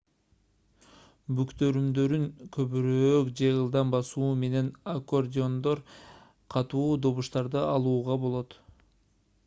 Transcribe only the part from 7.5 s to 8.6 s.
алууга болот